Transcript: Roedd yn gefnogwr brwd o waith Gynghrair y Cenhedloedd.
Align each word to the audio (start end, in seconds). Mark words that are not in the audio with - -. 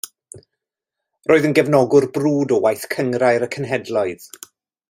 Roedd 1.31 1.45
yn 1.51 1.53
gefnogwr 1.59 2.09
brwd 2.17 2.57
o 2.57 2.61
waith 2.65 2.89
Gynghrair 2.97 3.49
y 3.49 3.55
Cenhedloedd. 3.57 4.31